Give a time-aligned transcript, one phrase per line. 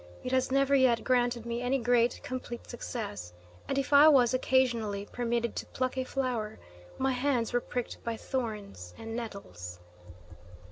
[0.23, 3.33] It has never yet granted me any great, complete success,
[3.67, 6.57] and if I was occasionally permitted to pluck a flower,
[6.97, 9.79] my hands were pricked by thorns and nettles!"